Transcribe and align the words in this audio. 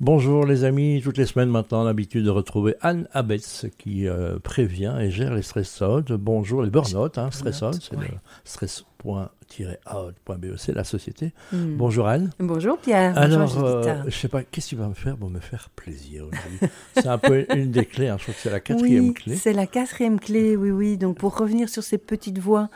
Bonjour 0.00 0.46
les 0.46 0.64
amis, 0.64 1.02
toutes 1.04 1.18
les 1.18 1.26
semaines 1.26 1.50
maintenant, 1.50 1.84
l'habitude 1.84 2.24
de 2.24 2.30
retrouver 2.30 2.74
Anne 2.80 3.06
Abetz 3.12 3.66
qui 3.76 4.08
euh, 4.08 4.38
prévient 4.38 4.96
et 4.98 5.10
gère 5.10 5.34
les 5.34 5.42
stressodes. 5.42 6.10
Bonjour 6.12 6.62
les 6.62 6.70
burn-out, 6.70 7.18
hein, 7.18 7.28
stressode, 7.30 7.78
c'est 7.82 7.96
le 7.96 8.06
stress.out.be, 8.44 10.46
la 10.74 10.84
société. 10.84 11.34
Hmm. 11.52 11.76
Bonjour 11.76 12.08
Anne. 12.08 12.30
Bonjour 12.38 12.78
Pierre. 12.78 13.18
Alors, 13.18 13.62
euh, 13.62 14.04
je 14.06 14.16
sais 14.16 14.28
pas, 14.28 14.42
qu'est-ce 14.42 14.70
que 14.70 14.72
tu 14.76 14.76
vas 14.76 14.88
me 14.88 14.94
faire 14.94 15.18
pour 15.18 15.28
me 15.28 15.38
faire 15.38 15.68
plaisir 15.76 16.28
aujourd'hui? 16.28 16.70
C'est 16.94 17.06
un 17.06 17.18
peu 17.18 17.44
une 17.54 17.70
des 17.70 17.84
clés, 17.84 18.08
hein, 18.08 18.16
je 18.16 18.22
crois 18.22 18.32
que 18.32 18.40
c'est 18.40 18.48
la 18.48 18.60
quatrième 18.60 19.08
oui, 19.08 19.12
clé. 19.12 19.36
C'est 19.36 19.52
la 19.52 19.66
quatrième 19.66 20.18
clé, 20.18 20.56
oui, 20.56 20.70
oui. 20.70 20.96
Donc 20.96 21.18
pour 21.18 21.36
revenir 21.36 21.68
sur 21.68 21.82
ces 21.82 21.98
petites 21.98 22.38
voix 22.38 22.70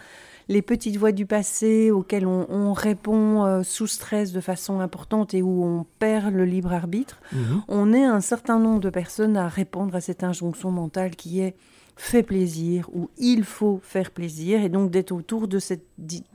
les 0.49 0.63
petites 0.63 0.97
voix 0.97 1.13
du 1.13 1.27
passé 1.27 1.91
auxquelles 1.91 2.27
on, 2.27 2.73
répond 2.73 3.45
euh, 3.45 3.63
sous 3.63 3.87
stress 3.87 4.33
de 4.33 4.41
façon 4.41 4.81
importante 4.81 5.35
et 5.35 5.43
où 5.43 5.65
on 5.65 5.87
perd 5.99 6.35
le 6.35 6.45
libre 6.45 6.73
arbitre, 6.73 7.21
mhm. 7.33 7.63
on 7.69 7.93
est 7.93 8.05
un 8.05 8.21
certain 8.21 8.59
nombre 8.59 8.81
de 8.81 8.91
personnes 8.91 9.37
à 9.37 9.49
répondre 9.49 9.95
à 9.95 10.01
cette 10.01 10.25
injonction 10.25 10.71
mentale 10.71 11.17
qui 11.17 11.41
est 11.41 11.55
fait 11.97 12.23
plaisir 12.23 12.89
ou 12.93 13.09
il 13.19 13.45
faut 13.45 13.81
faire 13.83 14.11
plaisir 14.11 14.63
et 14.63 14.69
donc 14.69 14.91
d'être 14.91 15.13
autour 15.13 15.47
de 15.47 15.59
cette 15.59 15.87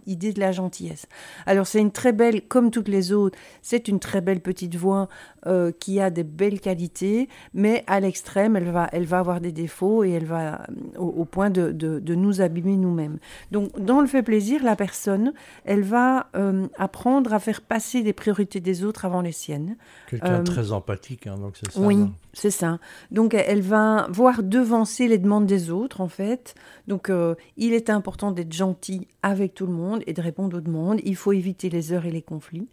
idée 0.05 0.31
de 0.31 0.39
la 0.39 0.51
gentillesse. 0.51 1.05
Alors 1.45 1.67
c'est 1.67 1.79
une 1.79 1.91
très 1.91 2.13
belle, 2.13 2.41
comme 2.47 2.71
toutes 2.71 2.87
les 2.87 3.11
autres, 3.11 3.37
c'est 3.61 3.87
une 3.87 3.99
très 3.99 4.21
belle 4.21 4.39
petite 4.39 4.75
voix 4.75 5.09
euh, 5.45 5.71
qui 5.77 5.99
a 5.99 6.09
des 6.09 6.23
belles 6.23 6.61
qualités, 6.61 7.27
mais 7.53 7.83
à 7.87 7.99
l'extrême, 7.99 8.55
elle 8.55 8.71
va, 8.71 8.89
elle 8.93 9.05
va 9.05 9.19
avoir 9.19 9.41
des 9.41 9.51
défauts 9.51 10.03
et 10.03 10.11
elle 10.11 10.25
va 10.25 10.65
au, 10.97 11.25
point 11.25 11.49
de, 11.49 11.71
de, 11.71 12.15
nous 12.15 12.41
abîmer 12.41 12.77
nous-mêmes. 12.77 13.19
Donc 13.51 13.77
dans 13.79 14.01
le 14.01 14.07
fait 14.07 14.23
plaisir, 14.23 14.63
la 14.63 14.75
personne, 14.75 15.33
elle 15.65 15.83
va 15.83 16.27
euh, 16.35 16.67
apprendre 16.77 17.33
à 17.33 17.39
faire 17.39 17.61
passer 17.61 18.01
les 18.01 18.13
priorités 18.13 18.61
des 18.61 18.83
autres 18.83 19.05
avant 19.05 19.21
les 19.21 19.31
siennes. 19.31 19.75
Quelqu'un 20.09 20.39
euh, 20.39 20.43
très 20.43 20.71
empathique, 20.71 21.27
hein, 21.27 21.37
donc 21.37 21.55
c'est 21.57 21.71
ça. 21.71 21.79
Oui, 21.81 21.97
c'est 22.33 22.51
ça. 22.51 22.79
Donc 23.11 23.33
elle 23.33 23.61
va 23.61 24.07
voir 24.09 24.41
devancer 24.43 25.07
les 25.07 25.17
demandes 25.17 25.48
des 25.49 25.69
autres, 25.71 25.99
en 26.01 26.07
fait. 26.07 26.55
Donc 26.87 27.11
il 27.57 27.73
est 27.73 27.89
important 27.89 28.31
d'être 28.31 28.53
gentil 28.53 29.07
avec 29.21 29.53
tout 29.53 29.65
le 29.65 29.73
monde 29.73 30.01
et 30.07 30.13
de 30.13 30.21
répondre 30.21 30.57
aux 30.57 30.61
demandes. 30.61 30.99
Il 31.03 31.15
faut 31.15 31.33
éviter 31.33 31.69
les 31.69 31.91
heures 31.91 32.05
et 32.05 32.11
les 32.11 32.21
conflits. 32.21 32.67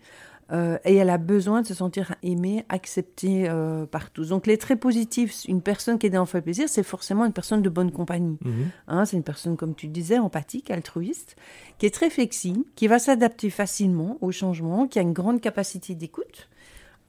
Euh, 0.52 0.78
et 0.84 0.94
elle 0.94 1.10
a 1.10 1.19
besoin 1.19 1.62
de 1.62 1.66
se 1.66 1.74
sentir 1.74 2.14
aimée, 2.22 2.64
acceptée 2.69 3.48
euh, 3.48 3.84
par 3.84 4.10
tous. 4.10 4.28
Donc 4.28 4.47
les 4.47 4.58
traits 4.58 4.78
positifs, 4.78 5.44
une 5.48 5.60
personne 5.60 5.98
qui 5.98 6.06
est 6.06 6.10
dans 6.10 6.20
le 6.20 6.27
fait 6.27 6.41
plaisir, 6.41 6.69
c'est 6.69 6.84
forcément 6.84 7.24
une 7.24 7.32
personne 7.32 7.62
de 7.62 7.69
bonne 7.69 7.91
compagnie. 7.91 8.38
Mhm. 8.44 8.69
Hein, 8.86 9.04
c'est 9.04 9.16
une 9.16 9.24
personne, 9.24 9.56
comme 9.56 9.74
tu 9.74 9.88
disais, 9.88 10.19
empathique, 10.19 10.70
altruiste, 10.70 11.36
qui 11.78 11.86
est 11.86 11.94
très 11.94 12.10
flexible, 12.10 12.62
qui 12.77 12.86
va 12.86 13.00
s'adapter 13.00 13.50
facilement 13.50 14.19
aux 14.20 14.30
changements, 14.30 14.86
qui 14.86 15.00
a 15.00 15.02
une 15.02 15.12
grande 15.12 15.41
capacité 15.41 15.97
d'écoute, 15.97 16.48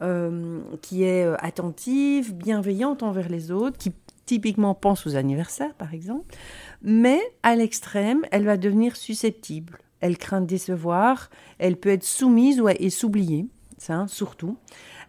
euh, 0.01 0.59
qui 0.81 1.03
est 1.03 1.27
attentive, 1.39 2.33
bienveillante 2.33 3.03
envers 3.03 3.29
les 3.29 3.51
autres, 3.51 3.77
qui 3.77 3.91
typiquement 4.27 4.75
pense 4.75 5.07
aux 5.07 5.15
anniversaires, 5.15 5.73
par 5.73 5.95
exemple. 5.95 6.35
Mais 6.83 7.19
à 7.41 7.55
l'extrême, 7.55 8.21
elle 8.31 8.45
va 8.45 8.57
devenir 8.57 8.95
susceptible 8.95 9.79
elle 9.99 10.17
craint 10.17 10.41
de 10.41 10.45
décevoir, 10.45 11.29
elle 11.57 11.77
peut 11.77 11.89
être 11.89 12.03
soumise 12.03 12.61
ou 12.61 12.69
et 12.69 12.89
s'oublier, 12.89 13.47
ça 13.77 14.05
surtout. 14.07 14.57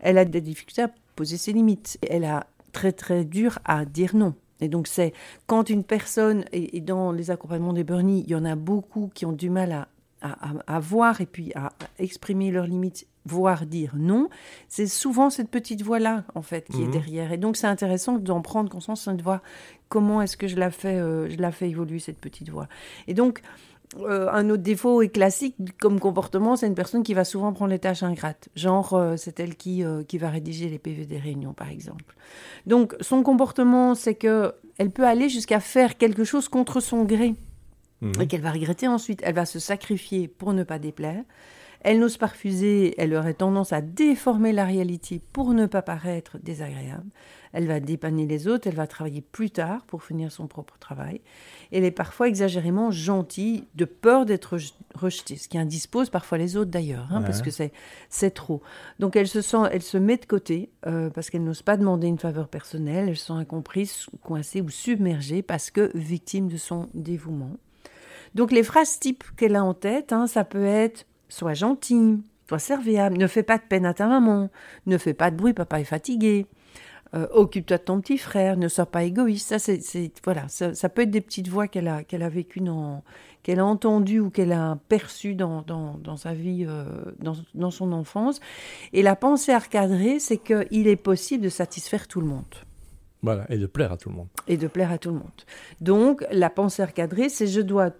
Elle 0.00 0.18
a 0.18 0.24
des 0.24 0.40
difficultés 0.40 0.82
à 0.82 0.90
poser 1.16 1.36
ses 1.36 1.52
limites. 1.52 1.98
Elle 2.08 2.24
a 2.24 2.46
très 2.72 2.92
très 2.92 3.24
dur 3.24 3.58
à 3.64 3.84
dire 3.84 4.14
non. 4.14 4.34
Et 4.60 4.68
donc 4.68 4.86
c'est 4.86 5.12
quand 5.46 5.70
une 5.70 5.84
personne, 5.84 6.44
et, 6.52 6.80
dans 6.80 7.12
les 7.12 7.30
accompagnements 7.30 7.72
des 7.72 7.84
burnies, 7.84 8.24
il 8.26 8.30
y 8.30 8.34
en 8.34 8.44
a 8.44 8.56
beaucoup 8.56 9.10
qui 9.14 9.26
ont 9.26 9.32
du 9.32 9.50
mal 9.50 9.72
à, 9.72 9.88
à, 10.20 10.80
voir 10.80 11.20
et 11.20 11.26
puis 11.26 11.52
à, 11.54 11.72
exprimer 11.98 12.50
leurs 12.50 12.66
limites, 12.66 13.06
voire 13.24 13.66
dire 13.66 13.92
non, 13.96 14.28
c'est 14.68 14.86
souvent 14.86 15.30
cette 15.30 15.50
petite 15.50 15.82
voix-là, 15.82 16.24
en 16.34 16.42
fait, 16.42 16.68
qui 16.68 16.82
est 16.82 16.86
mhm. 16.86 16.92
derrière. 16.92 17.32
Et 17.32 17.38
donc 17.38 17.56
c'est 17.56 17.66
intéressant 17.66 18.18
d'en 18.18 18.40
prendre 18.40 18.70
conscience 18.70 19.08
de 19.08 19.22
voir 19.22 19.40
comment 19.88 20.22
est-ce 20.22 20.36
que 20.36 20.48
je 20.48 20.56
la 20.56 20.70
fais, 20.70 20.96
euh, 20.96 21.28
je 21.30 21.36
la 21.36 21.52
fais 21.52 21.70
évoluer, 21.70 21.98
cette 21.98 22.18
petite 22.18 22.50
voix? 22.50 22.68
Et 23.06 23.14
donc, 23.14 23.42
euh, 23.96 24.28
un 24.30 24.50
autre 24.50 24.62
défaut 24.62 25.00
et 25.00 25.08
classique 25.08 25.56
comme 25.80 25.98
comportement, 25.98 26.56
c'est 26.56 26.66
une 26.66 26.74
personne 26.74 27.02
qui 27.02 27.14
va 27.14 27.24
souvent 27.24 27.52
prendre 27.52 27.70
les 27.70 27.78
tâches 27.78 28.02
ingrates. 28.02 28.48
Genre, 28.54 28.92
euh, 28.92 29.16
c'est 29.16 29.40
elle 29.40 29.56
qui, 29.56 29.82
euh, 29.82 30.02
qui 30.02 30.18
va 30.18 30.28
rédiger 30.28 30.68
les 30.68 30.78
PV 30.78 31.06
des 31.06 31.18
réunions, 31.18 31.54
par 31.54 31.70
exemple. 31.70 32.14
Donc, 32.66 32.94
son 33.00 33.22
comportement, 33.22 33.94
c'est 33.94 34.14
que 34.14 34.52
elle 34.76 34.90
peut 34.90 35.06
aller 35.06 35.28
jusqu'à 35.28 35.58
faire 35.58 35.96
quelque 35.96 36.24
chose 36.24 36.48
contre 36.48 36.80
son 36.80 37.04
gré 37.04 37.34
mhm. 38.00 38.12
et 38.20 38.26
qu'elle 38.26 38.40
va 38.40 38.52
regretter 38.52 38.88
ensuite. 38.88 39.20
Elle 39.24 39.34
va 39.34 39.46
se 39.46 39.58
sacrifier 39.58 40.28
pour 40.28 40.52
ne 40.52 40.64
pas 40.64 40.78
déplaire. 40.78 41.24
Elle 41.80 42.00
n'ose 42.00 42.16
pas 42.16 42.26
refuser, 42.26 42.94
elle 42.98 43.14
aurait 43.14 43.34
tendance 43.34 43.72
à 43.72 43.80
déformer 43.80 44.52
la 44.52 44.64
réalité 44.64 45.20
pour 45.32 45.54
ne 45.54 45.66
pas 45.66 45.82
paraître 45.82 46.36
désagréable. 46.42 47.06
Elle 47.52 47.66
va 47.66 47.80
dépanner 47.80 48.26
les 48.26 48.46
autres, 48.46 48.66
elle 48.66 48.74
va 48.74 48.86
travailler 48.86 49.20
plus 49.20 49.50
tard 49.50 49.84
pour 49.86 50.02
finir 50.02 50.30
son 50.32 50.48
propre 50.48 50.76
travail. 50.78 51.20
Elle 51.72 51.84
est 51.84 51.90
parfois 51.90 52.28
exagérément 52.28 52.90
gentille, 52.90 53.64
de 53.74 53.84
peur 53.84 54.26
d'être 54.26 54.58
rejetée, 54.94 55.36
ce 55.36 55.48
qui 55.48 55.56
indispose 55.56 56.10
parfois 56.10 56.36
les 56.36 56.56
autres 56.56 56.70
d'ailleurs, 56.70 57.08
hein, 57.10 57.22
parce 57.22 57.42
que 57.42 57.50
c'est 57.50 58.30
trop. 58.32 58.60
Donc 58.98 59.16
elle 59.16 59.28
se 59.28 59.40
sent, 59.40 59.68
elle 59.72 59.82
se 59.82 59.96
met 59.96 60.16
de 60.16 60.26
côté 60.26 60.70
euh, 60.86 61.10
parce 61.10 61.30
qu'elle 61.30 61.44
n'ose 61.44 61.62
pas 61.62 61.76
demander 61.76 62.08
une 62.08 62.18
faveur 62.18 62.48
personnelle, 62.48 63.08
elle 63.08 63.16
se 63.16 63.26
sent 63.26 63.32
incomprise, 63.32 64.06
coincée 64.22 64.60
ou 64.60 64.68
submergée 64.68 65.42
parce 65.42 65.70
que 65.70 65.90
victime 65.94 66.48
de 66.48 66.56
son 66.56 66.88
dévouement. 66.92 67.56
Donc 68.38 68.52
les 68.52 68.62
phrases 68.62 69.00
types 69.00 69.24
qu'elle 69.36 69.56
a 69.56 69.64
en 69.64 69.74
tête, 69.74 70.12
hein, 70.12 70.28
ça 70.28 70.44
peut 70.44 70.64
être 70.64 71.06
Sois 71.28 71.54
gentil, 71.54 72.22
sois 72.48 72.60
serviable, 72.60 73.18
ne 73.18 73.26
fais 73.26 73.42
pas 73.42 73.58
de 73.58 73.64
peine 73.68 73.84
à 73.84 73.94
ta 73.94 74.06
maman, 74.06 74.48
ne 74.86 74.96
fais 74.96 75.12
pas 75.12 75.32
de 75.32 75.36
bruit, 75.36 75.54
papa 75.54 75.80
est 75.80 75.84
fatigué. 75.84 76.46
Euh, 77.14 77.26
occupe-toi 77.32 77.78
de 77.78 77.82
ton 77.82 78.00
petit 78.00 78.16
frère, 78.16 78.56
ne 78.56 78.68
sois 78.68 78.86
pas 78.86 79.02
égoïste. 79.02 79.48
Ça, 79.48 79.58
c'est, 79.58 80.12
voilà, 80.24 80.46
ça, 80.48 80.88
peut 80.88 81.02
être 81.02 81.10
des 81.10 81.20
petites 81.20 81.48
voix 81.48 81.66
qu'elle 81.66 81.88
a, 81.88 82.04
qu'elle 82.04 82.22
a 82.22 82.28
vécues, 82.28 82.62
qu'elle 83.42 83.58
a 83.58 83.64
entendues 83.64 84.20
ou 84.20 84.30
qu'elle 84.30 84.52
a 84.52 84.78
perçues 84.88 85.34
dans, 85.34 85.62
dans, 85.62 86.16
sa 86.16 86.32
vie, 86.32 86.64
euh, 86.64 86.84
dans, 87.18 87.34
dans, 87.54 87.72
son 87.72 87.90
enfance. 87.92 88.38
Et 88.92 89.02
la 89.02 89.16
pensée 89.16 89.52
à 89.52 89.58
recadrer, 89.58 90.20
c'est 90.20 90.38
qu'il 90.38 90.86
est 90.86 90.96
possible 90.96 91.42
de 91.42 91.48
satisfaire 91.48 92.06
tout 92.06 92.20
le 92.20 92.28
monde. 92.28 92.54
Voilà, 93.22 93.46
et 93.50 93.58
de 93.58 93.66
plaire 93.66 93.90
à 93.90 93.96
tout 93.96 94.10
le 94.10 94.14
monde. 94.14 94.28
Et 94.46 94.56
de 94.56 94.68
plaire 94.68 94.92
à 94.92 94.98
tout 94.98 95.10
le 95.10 95.16
monde. 95.16 95.42
Donc, 95.80 96.24
la 96.30 96.50
pensée 96.50 96.82
à 96.82 96.86
recadrer, 96.86 97.28
c'est 97.28 97.48
je 97.48 97.60
dois 97.60 97.90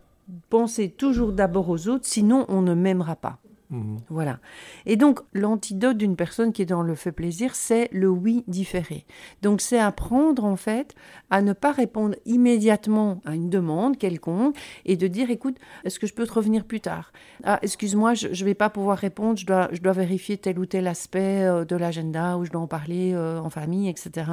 penser 0.50 0.90
toujours 0.90 1.32
d'abord 1.32 1.68
aux 1.68 1.88
autres, 1.88 2.06
sinon 2.06 2.44
on 2.48 2.62
ne 2.62 2.74
m'aimera 2.74 3.16
pas. 3.16 3.38
Mhm. 3.70 3.98
Voilà. 4.08 4.38
Et 4.86 4.96
donc, 4.96 5.20
l'antidote 5.34 5.98
d'une 5.98 6.16
personne 6.16 6.52
qui 6.52 6.62
est 6.62 6.66
dans 6.66 6.82
le 6.82 6.94
fait 6.94 7.12
plaisir, 7.12 7.54
c'est 7.54 7.90
le 7.92 8.08
oui 8.08 8.42
différé. 8.48 9.04
Donc, 9.42 9.60
c'est 9.60 9.78
apprendre, 9.78 10.44
en 10.44 10.56
fait, 10.56 10.94
à 11.28 11.42
ne 11.42 11.52
pas 11.52 11.72
répondre 11.72 12.16
immédiatement 12.24 13.20
à 13.26 13.34
une 13.34 13.50
demande 13.50 13.98
quelconque 13.98 14.56
et 14.86 14.96
de 14.96 15.06
dire, 15.06 15.30
écoute, 15.30 15.58
est-ce 15.84 15.98
que 15.98 16.06
je 16.06 16.14
peux 16.14 16.26
te 16.26 16.32
revenir 16.32 16.64
plus 16.64 16.80
tard? 16.80 17.12
Ah, 17.44 17.58
excuse-moi, 17.60 18.14
je 18.14 18.28
ne 18.28 18.44
vais 18.44 18.54
pas 18.54 18.70
pouvoir 18.70 18.96
répondre, 18.96 19.38
je 19.38 19.44
dois, 19.44 19.68
je 19.72 19.82
dois 19.82 19.92
vérifier 19.92 20.38
tel 20.38 20.58
ou 20.58 20.64
tel 20.64 20.86
aspect 20.86 21.44
euh, 21.44 21.66
de 21.66 21.76
l'agenda 21.76 22.38
ou 22.38 22.46
je 22.46 22.50
dois 22.50 22.62
en 22.62 22.66
parler 22.66 23.12
euh, 23.12 23.38
en 23.38 23.50
famille, 23.50 23.90
etc. 23.90 24.32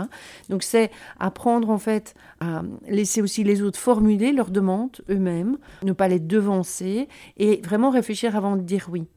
Donc, 0.49 0.63
c'est 0.63 0.91
apprendre, 1.19 1.69
en 1.71 1.77
fait, 1.77 2.15
à 2.39 2.61
laisser 2.87 3.21
aussi 3.21 3.43
les 3.43 3.61
autres 3.61 3.79
formuler 3.79 4.31
leurs 4.31 4.51
demandes 4.51 5.01
eux-mêmes, 5.09 5.57
ne 5.83 5.91
pas 5.91 6.07
les 6.07 6.19
devancer 6.19 7.09
et 7.35 7.59
vraiment 7.65 7.89
réfléchir 7.89 8.37
avant 8.37 8.55
de 8.55 8.61
dire 8.61 8.87
oui. 8.89 9.07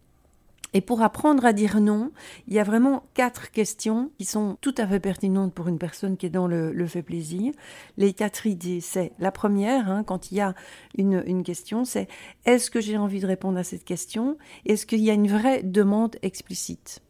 Et 0.74 0.80
pour 0.80 1.02
apprendre 1.02 1.44
à 1.46 1.52
dire 1.52 1.80
non, 1.80 2.12
il 2.46 2.54
y 2.54 2.58
a 2.58 2.64
vraiment 2.64 3.04
quatre 3.14 3.50
questions 3.50 4.10
qui 4.18 4.24
sont 4.24 4.58
tout 4.60 4.74
à 4.76 4.86
fait 4.86 5.00
pertinentes 5.00 5.54
pour 5.54 5.68
une 5.68 5.78
personne 5.78 6.16
qui 6.16 6.26
est 6.26 6.30
dans 6.30 6.46
le, 6.46 6.86
fait 6.86 7.02
plaisir. 7.02 7.52
Les 7.96 8.12
quatre 8.12 8.46
idées, 8.46 8.80
c'est 8.80 9.12
la 9.18 9.32
première, 9.32 9.90
hein, 9.90 10.04
quand 10.04 10.30
il 10.30 10.36
y 10.36 10.40
a 10.40 10.54
une, 10.96 11.22
une 11.26 11.42
question, 11.42 11.84
c'est 11.84 12.08
est-ce 12.44 12.70
que 12.70 12.80
j'ai 12.80 12.98
envie 12.98 13.20
de 13.20 13.26
répondre 13.26 13.58
à 13.58 13.64
cette 13.64 13.84
question? 13.84 14.36
Est-ce 14.66 14.84
qu'il 14.84 15.00
y 15.00 15.10
a 15.10 15.14
une 15.14 15.28
vraie 15.28 15.62
demande 15.62 16.16
explicite? 16.22 17.00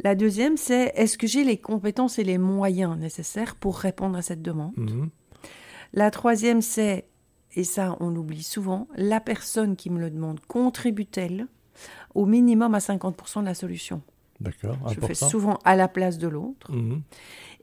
La 0.00 0.14
deuxième, 0.14 0.56
c'est 0.56 0.92
est-ce 0.94 1.18
que 1.18 1.26
j'ai 1.26 1.44
les 1.44 1.58
compétences 1.58 2.18
et 2.18 2.24
les 2.24 2.38
moyens 2.38 2.96
nécessaires 2.96 3.56
pour 3.56 3.78
répondre 3.78 4.16
à 4.16 4.22
cette 4.22 4.42
demande 4.42 4.76
mhm. 4.76 5.10
La 5.94 6.10
troisième, 6.10 6.60
c'est, 6.60 7.06
et 7.56 7.64
ça 7.64 7.96
on 8.00 8.10
l'oublie 8.10 8.42
souvent, 8.42 8.88
la 8.94 9.20
personne 9.20 9.74
qui 9.74 9.90
me 9.90 10.00
le 10.00 10.10
demande 10.10 10.40
contribue-t-elle? 10.40 11.46
Au 12.14 12.26
minimum 12.26 12.74
à 12.74 12.78
50% 12.78 13.40
de 13.40 13.46
la 13.46 13.54
solution. 13.54 14.02
D'accord. 14.40 14.76
Je 14.88 15.00
fais 15.00 15.14
souvent 15.14 15.58
à 15.64 15.74
la 15.74 15.88
place 15.88 16.18
de 16.18 16.28
l'autre. 16.28 16.72
Mhm. 16.72 17.02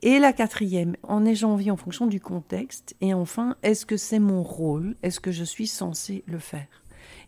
Et 0.02 0.18
la 0.18 0.32
quatrième, 0.32 0.94
en 1.02 1.24
ai-je 1.24 1.46
envie 1.46 1.70
en 1.70 1.76
fonction 1.76 2.06
du 2.06 2.20
contexte 2.20 2.94
Et 3.00 3.14
enfin, 3.14 3.56
est-ce 3.62 3.86
que 3.86 3.96
c'est 3.96 4.18
mon 4.18 4.42
rôle? 4.42 4.94
Est-ce 5.02 5.20
que 5.20 5.32
je 5.32 5.44
suis 5.44 5.66
censé 5.66 6.22
le 6.26 6.38
faire? 6.38 6.66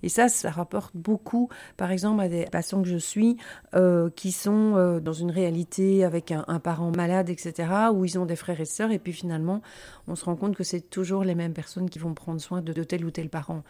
Et 0.02 0.08
ça, 0.08 0.28
ça 0.28 0.50
rapporte 0.50 0.96
beaucoup, 0.96 1.48
par 1.76 1.90
exemple, 1.90 2.20
à 2.20 2.28
des 2.28 2.44
patients 2.44 2.82
que 2.82 2.88
je 2.88 2.96
suis 2.96 3.36
euh, 3.74 4.10
qui 4.14 4.32
sont 4.32 4.76
euh, 4.76 5.00
dans 5.00 5.12
une 5.12 5.30
réalité 5.30 6.04
avec 6.04 6.30
un, 6.30 6.60
parent 6.60 6.92
malade, 6.94 7.30
etc., 7.30 7.68
où 7.92 8.04
ils 8.04 8.18
ont 8.18 8.26
des 8.26 8.36
frères 8.36 8.60
et 8.60 8.64
sœurs, 8.64 8.90
et 8.90 8.98
puis 8.98 9.12
finalement, 9.12 9.60
on 10.06 10.14
se 10.14 10.24
rend 10.24 10.36
compte 10.36 10.56
que 10.56 10.64
c'est 10.64 10.90
toujours 10.90 11.24
les 11.24 11.34
mêmes 11.34 11.52
personnes 11.52 11.90
qui 11.90 11.98
vont 11.98 12.14
prendre 12.14 12.40
soin 12.40 12.60
de, 12.60 12.72
de 12.72 12.84
tel 12.84 13.04
ou 13.04 13.10
tel 13.10 13.28
parent 13.28 13.62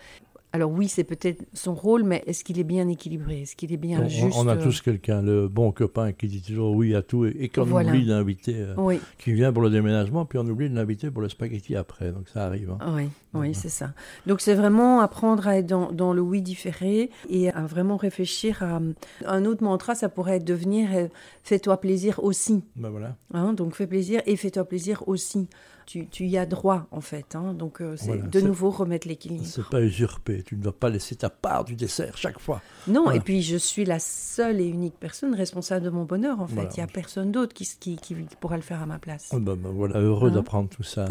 Alors 0.55 0.71
oui, 0.71 0.89
c'est 0.89 1.05
peut-être 1.05 1.45
son 1.53 1.75
rôle, 1.75 2.05
mais 2.05 2.23
est-ce 2.27 2.43
qu'il 2.43 2.59
est 2.59 2.65
bien 2.65 2.89
équilibré? 2.89 3.43
Est-ce 3.43 3.55
qu'il 3.55 3.71
est 3.71 3.77
bien 3.77 4.01
on, 4.03 4.09
juste 4.09 4.35
on 4.39 4.49
a 4.49 4.57
euh, 4.57 4.63
tous 4.63 4.81
quelqu'un, 4.81 5.21
le 5.21 5.47
bon 5.47 5.73
copain 5.73 6.13
qui 6.13 6.27
dit 6.27 6.41
toujours 6.41 6.75
oui 6.75 6.95
à 6.95 7.03
tout 7.03 7.27
et, 7.27 7.37
et 7.39 7.49
qu'on 7.51 7.65
Voilà. 7.65 7.91
oublie 7.93 8.07
d'inviter, 8.07 8.55
euh, 8.57 8.75
Oui, 8.79 8.99
qui 9.19 9.35
vient 9.35 9.53
pour 9.53 9.63
le 9.63 9.69
déménagement, 9.69 10.25
puis 10.25 10.39
on 10.39 10.47
oublie 10.47 10.71
de 10.71 10.75
l'inviter 10.75 11.11
pour 11.11 11.21
le 11.21 11.29
spaghetti 11.29 11.77
après. 11.77 12.13
Donc 12.13 12.29
ça 12.31 12.47
arrive. 12.47 12.71
hein. 12.81 12.95
oui, 12.97 13.09
oui, 13.35 13.55
c'est 13.55 13.69
ça. 13.69 13.93
Donc 14.27 14.41
c'est 14.41 14.55
vraiment 14.55 15.01
apprendre 15.01 15.47
à 15.47 15.59
être 15.59 15.67
dans, 15.67 15.93
dans 15.93 16.15
le 16.15 16.23
oui 16.23 16.41
différé 16.41 17.11
et 17.29 17.51
à 17.51 17.67
vraiment 17.67 17.99
réfléchir 17.99 18.63
à 18.63 18.81
un 19.27 19.45
autre 19.45 19.63
mantra. 19.63 19.95
Ça 19.95 20.09
pourrait 20.09 20.41
devenir 20.41 20.89
euh, 20.95 21.09
fais-toi 21.43 21.79
plaisir 21.79 22.21
aussi. 22.25 22.65
Ben 22.75 22.89
voilà. 22.89 23.17
Hein, 23.35 23.53
donc 23.53 23.75
fais 23.75 23.87
plaisir 23.87 24.23
et 24.25 24.35
fais-toi 24.37 24.65
plaisir 24.65 25.03
aussi. 25.09 25.47
Tu, 25.87 26.07
tu 26.07 26.27
y 26.27 26.37
as 26.37 26.45
droit 26.45 26.87
en 26.91 27.01
fait. 27.01 27.35
hein. 27.35 27.55
donc 27.55 27.81
euh, 27.81 27.95
c'est 27.97 28.09
Voilà, 28.09 28.23
de 28.27 28.41
nouveau 28.43 28.69
remettre 28.69 29.09
l'équilibre. 29.09 29.47
C'est 29.47 29.65
pas 29.71 29.81
usurpé. 29.81 30.38
Tu 30.43 30.57
ne 30.57 30.63
dois 30.63 30.79
pas 30.79 30.89
laisser 30.89 31.17
ta 31.17 31.31
part 31.31 31.65
du 31.65 31.75
dessert 31.77 32.17
chaque 32.17 32.39
fois. 32.39 32.61
Non, 32.87 33.05
Voilà. 33.05 33.19
et 33.19 33.21
puis 33.21 33.43
je 33.43 33.57
suis 33.57 33.85
la 33.85 33.99
seule 33.99 34.61
et 34.61 34.67
unique 34.67 34.95
personne 34.99 35.35
responsable 35.35 35.85
de 35.85 35.91
mon 35.91 36.05
bonheur 36.05 36.41
en 36.41 36.47
fait. 36.47 36.55
Voilà. 36.55 36.71
Il 36.73 36.77
n'y 36.79 36.83
a 36.85 36.87
personne 36.87 37.33
d'autre 37.33 37.55
qui, 37.55 37.69
qui, 37.79 37.97
qui 37.97 38.15
pourra 38.41 38.57
le 38.57 38.63
faire 38.63 38.83
à 38.83 38.87
ma 38.87 38.99
place. 38.99 39.31
Oh, 39.33 39.39
ben, 39.39 39.57
ben, 39.57 39.71
voilà, 39.71 39.99
heureux 40.01 40.31
Hein 40.31 40.35
d'apprendre 40.35 40.69
tout 40.69 40.83
ça. 40.83 41.07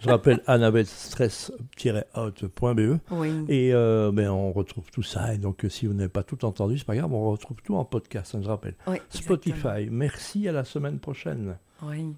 Je 0.00 0.08
rappelle 0.08 0.40
annabellestress-out.be. 0.46 2.98
Oui. 3.10 3.44
Et 3.48 3.72
euh, 3.74 4.10
ben, 4.12 4.28
on 4.30 4.52
retrouve 4.52 4.90
tout 4.90 5.02
ça. 5.02 5.34
Et 5.34 5.38
donc, 5.38 5.64
si 5.68 5.86
vous 5.86 5.94
n'avez 5.94 6.08
pas 6.08 6.22
tout 6.22 6.44
entendu, 6.44 6.78
c'est 6.78 6.86
pas 6.86 6.96
grave, 6.96 7.12
on 7.12 7.30
retrouve 7.30 7.58
tout 7.62 7.74
en 7.76 7.84
podcast, 7.84 8.34
hein, 8.34 8.40
je 8.42 8.48
rappelle. 8.48 8.74
Oui, 8.86 8.96
Spotify. 9.10 9.88
Merci, 9.90 10.48
à 10.48 10.52
la 10.52 10.64
semaine 10.64 10.98
prochaine. 10.98 11.56
Oui. 11.82 12.14